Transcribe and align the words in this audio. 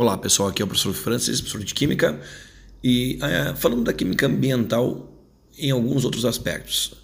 Olá 0.00 0.16
pessoal, 0.16 0.48
aqui 0.48 0.62
é 0.62 0.64
o 0.64 0.66
professor 0.66 0.94
Francis, 0.94 1.42
professor 1.42 1.62
de 1.62 1.74
Química, 1.74 2.18
e 2.82 3.18
é, 3.20 3.54
falando 3.54 3.84
da 3.84 3.92
química 3.92 4.24
ambiental 4.24 5.12
em 5.58 5.70
alguns 5.70 6.06
outros 6.06 6.24
aspectos. 6.24 6.94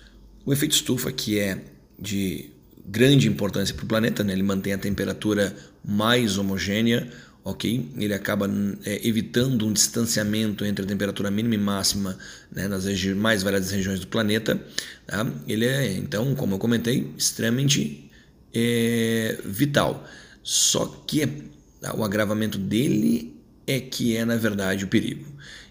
O 0.46 0.50
efeito 0.50 0.72
estufa, 0.72 1.12
que 1.12 1.38
é 1.38 1.62
de 1.98 2.48
grande 2.86 3.28
importância 3.28 3.74
para 3.74 3.84
o 3.84 3.86
planeta, 3.86 4.24
né? 4.24 4.32
ele 4.32 4.42
mantém 4.42 4.72
a 4.72 4.78
temperatura 4.78 5.54
mais 5.84 6.38
homogênea, 6.38 7.06
ok? 7.44 7.86
Ele 7.98 8.14
acaba 8.14 8.50
é, 8.86 9.06
evitando 9.06 9.66
um 9.66 9.74
distanciamento 9.74 10.64
entre 10.64 10.82
a 10.82 10.88
temperatura 10.88 11.30
mínima 11.30 11.54
e 11.54 11.58
máxima 11.58 12.16
né, 12.50 12.66
nas 12.66 12.86
mais 13.14 13.42
variadas 13.42 13.72
regiões 13.72 14.00
do 14.00 14.06
planeta. 14.06 14.58
Tá? 15.06 15.30
Ele 15.46 15.66
é, 15.66 15.92
então, 15.92 16.34
como 16.34 16.54
eu 16.54 16.58
comentei, 16.58 17.12
extremamente 17.18 18.10
é, 18.54 19.38
vital. 19.44 20.02
Só 20.42 20.86
que 21.06 21.55
Tá? 21.86 21.94
O 21.96 22.02
agravamento 22.02 22.58
dele 22.58 23.32
é 23.64 23.78
que 23.78 24.16
é, 24.16 24.24
na 24.24 24.36
verdade, 24.36 24.84
o 24.84 24.88
perigo. 24.88 25.24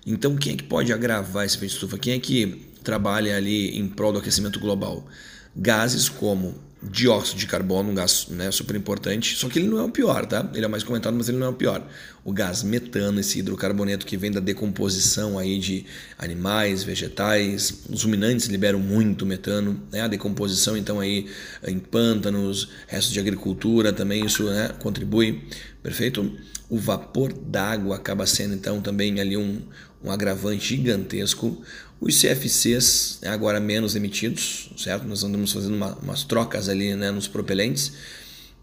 Então, 0.08 0.38
quem 0.38 0.54
é 0.54 0.56
que 0.56 0.64
pode 0.64 0.94
agravar 0.94 1.46
esse 1.46 1.58
efeito 1.58 1.74
estufa? 1.74 1.98
Quem 1.98 2.14
é 2.14 2.20
que 2.20 2.66
trabalha 2.84 3.36
ali 3.36 3.78
em 3.78 3.86
prol 3.88 4.14
do 4.14 4.20
aquecimento 4.20 4.58
global? 4.58 5.06
Gases 5.54 6.08
como 6.08 6.56
dióxido 6.90 7.40
de 7.40 7.48
carbono, 7.48 7.90
um 7.90 7.96
gás 7.96 8.28
né, 8.30 8.52
super 8.52 8.76
importante, 8.76 9.36
só 9.36 9.50
que 9.50 9.58
ele 9.58 9.68
não 9.68 9.80
é 9.80 9.84
o 9.84 9.90
pior, 9.90 10.26
tá? 10.26 10.48
Ele 10.54 10.66
é 10.66 10.68
mais 10.68 10.84
comentado, 10.84 11.16
mas 11.16 11.28
ele 11.28 11.38
não 11.38 11.48
é 11.48 11.50
o 11.50 11.54
pior. 11.54 11.86
O 12.24 12.32
gás 12.32 12.64
metano, 12.64 13.20
esse 13.20 13.40
hidrocarboneto 13.40 14.06
que 14.06 14.16
vem 14.16 14.32
da 14.32 14.40
decomposição 14.40 15.40
aí 15.40 15.58
de 15.58 15.86
animais, 16.18 16.84
vegetais, 16.84 17.86
os 17.90 18.04
ruminantes 18.04 18.48
liberam 18.48 18.80
muito 18.80 19.26
metano, 19.26 19.82
né? 19.92 20.02
A 20.02 20.08
decomposição 20.08 20.78
então 20.78 21.00
aí 21.00 21.28
em 21.66 21.80
pântanos, 21.80 22.70
restos 22.88 23.14
de 23.14 23.20
agricultura 23.20 23.92
também 23.92 24.26
isso 24.26 24.44
né, 24.44 24.70
contribui, 24.80 25.42
perfeito? 25.86 26.36
O 26.68 26.80
vapor 26.80 27.32
d'água 27.32 27.96
acaba 27.96 28.26
sendo 28.26 28.56
então 28.56 28.82
também 28.82 29.20
ali 29.20 29.38
um, 29.38 29.62
um 30.04 30.10
agravante 30.10 30.76
gigantesco. 30.76 31.62
Os 32.02 32.20
CFCs 32.20 33.20
né, 33.22 33.30
agora 33.30 33.60
menos 33.60 33.96
emitidos, 33.96 34.72
certo? 34.78 35.08
Nós 35.08 35.24
andamos 35.24 35.54
fazendo 35.54 35.76
uma, 35.76 35.94
umas 35.98 36.24
trocas 36.24 36.70
ali 36.70 36.96
né, 36.96 37.12
nos 37.12 37.28
propelentes. 37.28 37.90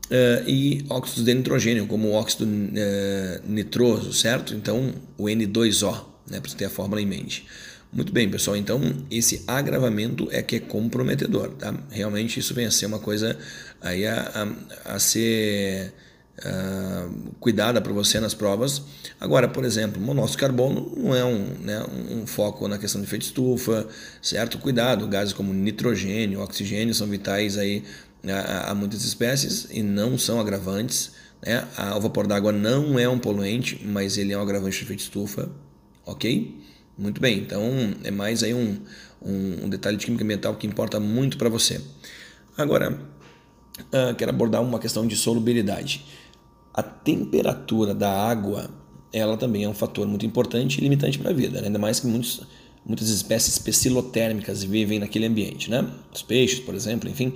Uh, 0.07 0.49
e 0.49 0.85
óxidos 0.91 1.25
de 1.25 1.33
nitrogênio, 1.33 1.87
como 1.87 2.09
o 2.09 2.13
óxido 2.13 2.45
uh, 2.45 3.49
nitroso, 3.49 4.13
certo? 4.13 4.53
Então, 4.53 4.93
o 5.17 5.25
N2O, 5.25 6.05
né, 6.29 6.41
para 6.41 6.51
você 6.51 6.57
ter 6.57 6.65
a 6.65 6.71
fórmula 6.71 7.01
em 7.01 7.07
mente. 7.07 7.47
Muito 7.93 8.13
bem, 8.13 8.29
pessoal. 8.29 8.57
Então, 8.57 8.81
esse 9.11 9.45
agravamento 9.47 10.29
é 10.33 10.43
que 10.43 10.57
é 10.57 10.61
comprometedor, 10.61 11.51
tá? 11.51 11.73
Realmente 11.89 12.41
isso 12.41 12.53
vem 12.53 12.67
a 12.67 12.71
ser 12.71 12.87
uma 12.87 12.99
coisa 12.99 13.39
aí 13.81 14.07
a, 14.07 14.53
a, 14.85 14.95
a 14.97 14.99
ser 14.99 15.95
uh, 16.39 17.35
cuidada 17.41 17.81
para 17.81 17.93
você 17.93 18.21
nas 18.21 18.35
provas. 18.35 18.83
Agora, 19.21 19.49
por 19.49 19.65
exemplo, 19.65 20.01
monóxido 20.01 20.39
de 20.39 20.39
carbono 20.39 20.93
não 20.97 21.15
é 21.15 21.25
um, 21.25 21.45
né, 21.61 21.85
um 22.11 22.27
foco 22.27 22.67
na 22.69 22.79
questão 22.79 23.01
de 23.01 23.07
efeito 23.07 23.23
estufa, 23.23 23.87
certo? 24.21 24.59
Cuidado, 24.59 25.07
gases 25.07 25.33
como 25.33 25.53
nitrogênio, 25.53 26.41
oxigênio 26.41 26.95
são 26.95 27.07
vitais 27.07 27.59
aí 27.59 27.85
a, 28.27 28.71
a 28.71 28.75
muitas 28.75 29.05
espécies 29.05 29.69
e 29.71 29.83
não 29.83 30.17
são 30.17 30.41
agravantes. 30.41 31.13
Né? 31.45 31.67
O 31.97 32.01
vapor 32.01 32.27
d'água 32.27 32.53
não 32.53 32.99
é 32.99 33.09
um 33.09 33.19
poluente, 33.19 33.81
mas 33.85 34.17
ele 34.17 34.33
é 34.33 34.39
um 34.39 34.43
agravante 34.43 34.79
de 34.79 34.85
efeito 34.85 35.01
estufa, 35.01 35.51
ok? 36.07 36.61
Muito 36.97 37.21
bem, 37.21 37.39
então 37.39 37.63
é 38.05 38.11
mais 38.11 38.43
aí 38.43 38.55
um, 38.55 38.79
um, 39.21 39.65
um 39.65 39.69
detalhe 39.69 39.97
de 39.97 40.05
química 40.05 40.23
ambiental 40.23 40.55
que 40.55 40.67
importa 40.67 41.01
muito 41.01 41.39
para 41.39 41.49
você. 41.49 41.81
Agora, 42.57 42.97
uh, 43.81 44.15
quero 44.17 44.31
abordar 44.31 44.63
uma 44.63 44.79
questão 44.79 45.07
de 45.07 45.17
solubilidade. 45.17 46.05
A 46.73 46.83
temperatura 46.83 47.95
da 47.95 48.11
água, 48.11 48.71
ela 49.13 49.37
também 49.37 49.65
é 49.65 49.69
um 49.69 49.75
fator 49.75 50.07
muito 50.07 50.25
importante 50.25 50.79
e 50.79 50.81
limitante 50.81 51.19
para 51.19 51.31
a 51.31 51.35
vida, 51.35 51.61
né? 51.61 51.67
ainda 51.67 51.79
mais 51.79 52.01
que 52.01 52.07
muitos, 52.07 52.43
muitas 52.85 53.09
espécies 53.09 53.59
pecilotérmicas 53.59 54.63
vivem 54.63 54.99
naquele 54.99 55.27
ambiente, 55.27 55.71
né? 55.71 55.87
Os 56.13 56.23
peixes, 56.23 56.61
por 56.61 56.75
exemplo, 56.75 57.09
enfim. 57.09 57.35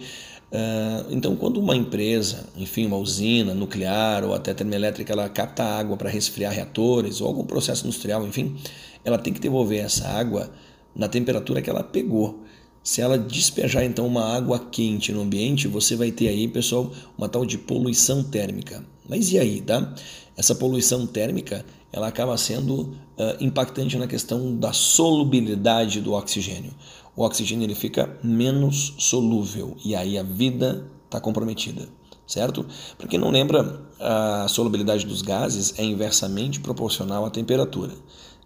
Uh, 0.51 1.11
então, 1.11 1.35
quando 1.35 1.59
uma 1.59 1.77
empresa, 1.77 2.49
enfim, 2.57 2.87
uma 2.87 2.97
usina 2.97 3.53
nuclear 3.53 4.25
ou 4.25 4.33
até 4.33 4.55
termoelétrica, 4.55 5.13
ela 5.13 5.29
capta 5.29 5.65
água 5.65 5.97
para 5.97 6.09
resfriar 6.09 6.53
reatores 6.53 7.21
ou 7.21 7.27
algum 7.27 7.45
processo 7.45 7.85
industrial, 7.85 8.27
enfim, 8.27 8.57
ela 9.05 9.19
tem 9.19 9.33
que 9.33 9.41
devolver 9.41 9.85
essa 9.85 10.09
água 10.09 10.51
na 10.95 11.09
temperatura 11.09 11.61
que 11.61 11.69
ela 11.69 11.83
pegou. 11.83 12.45
Se 12.87 13.01
ela 13.01 13.19
despejar 13.19 13.85
então 13.85 14.07
uma 14.07 14.23
água 14.23 14.61
quente 14.61 15.11
no 15.11 15.23
ambiente, 15.23 15.67
você 15.67 15.97
vai 15.97 16.13
ter 16.13 16.29
aí, 16.29 16.47
pessoal, 16.47 16.93
uma 17.19 17.29
tal 17.29 17.45
de 17.45 17.59
poluição 17.59 18.23
térmica. 18.23 18.81
Mas 19.09 19.33
e 19.33 19.41
aí, 19.41 19.61
tá? 19.61 19.93
Essa 20.37 20.55
poluição 20.55 21.05
térmica, 21.05 21.67
ela 21.93 22.07
acaba 22.07 22.39
sendo 22.39 22.83
uh, 22.83 22.95
impactante 23.41 23.99
na 23.99 24.07
questão 24.07 24.57
da 24.57 24.73
solubilidade 24.73 26.01
do 26.01 26.13
oxigênio. 26.13 26.73
O 27.17 27.25
oxigênio 27.25 27.67
ele 27.67 27.75
fica 27.75 28.17
menos 28.23 28.95
solúvel 28.99 29.77
e 29.85 29.97
aí 29.97 30.17
a 30.17 30.23
vida 30.23 30.89
está 31.07 31.21
comprometida, 31.21 31.89
certo? 32.25 32.65
Para 32.97 33.09
quem 33.09 33.19
não 33.19 33.33
lembra, 33.33 33.81
a 33.99 34.47
solubilidade 34.49 35.05
dos 35.07 35.23
gases 35.23 35.75
é 35.77 35.83
inversamente 35.83 36.61
proporcional 36.61 37.25
à 37.25 37.31
temperatura. 37.31 37.95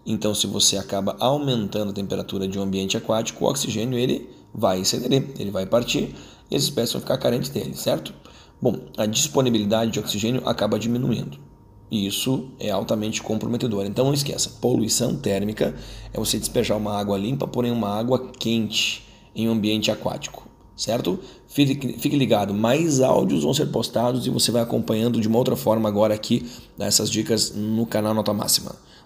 Então, 0.04 0.34
se 0.34 0.46
você 0.46 0.76
acaba 0.76 1.16
aumentando 1.20 1.90
a 1.90 1.94
temperatura 1.94 2.48
de 2.48 2.58
um 2.58 2.62
ambiente 2.62 2.96
aquático, 2.96 3.44
o 3.44 3.48
oxigênio 3.48 3.98
ele 3.98 4.28
vai 4.52 4.84
ceder, 4.84 5.30
ele 5.38 5.50
vai 5.50 5.66
partir 5.66 6.14
e 6.50 6.56
as 6.56 6.62
espécies 6.62 6.92
vão 6.92 7.00
ficar 7.00 7.18
carentes 7.18 7.50
dele, 7.50 7.74
certo? 7.74 8.12
Bom, 8.60 8.76
a 8.96 9.06
disponibilidade 9.06 9.92
de 9.92 10.00
oxigênio 10.00 10.42
acaba 10.44 10.78
diminuindo. 10.78 11.38
E 11.90 12.06
isso 12.06 12.48
é 12.58 12.70
altamente 12.70 13.22
comprometedor. 13.22 13.84
Então 13.84 14.04
não 14.04 14.14
esqueça, 14.14 14.50
poluição 14.60 15.16
térmica 15.16 15.74
é 16.12 16.18
você 16.18 16.38
despejar 16.38 16.76
uma 16.76 16.96
água 16.96 17.18
limpa, 17.18 17.48
porém 17.48 17.72
uma 17.72 17.88
água 17.88 18.30
quente 18.38 19.06
em 19.34 19.48
um 19.48 19.52
ambiente 19.52 19.90
aquático, 19.90 20.46
certo? 20.76 21.18
Fique, 21.48 21.94
fique 21.98 22.16
ligado, 22.16 22.54
mais 22.54 23.00
áudios 23.00 23.42
vão 23.42 23.52
ser 23.52 23.66
postados 23.66 24.26
e 24.26 24.30
você 24.30 24.52
vai 24.52 24.62
acompanhando 24.62 25.20
de 25.20 25.26
uma 25.26 25.38
outra 25.38 25.56
forma 25.56 25.88
agora 25.88 26.14
aqui 26.14 26.48
essas 26.78 27.10
dicas 27.10 27.52
no 27.54 27.86
canal 27.86 28.14
Nota 28.14 28.32
Máxima. 28.32 28.76